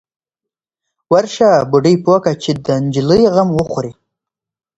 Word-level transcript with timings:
_ورشه، 1.11 1.51
بوډۍ 1.69 1.95
پوه 2.03 2.17
که 2.23 2.31
چې 2.43 2.51
د 2.65 2.67
نجلۍ 2.83 3.21
غم 3.33 3.49
وخوري. 3.59 3.93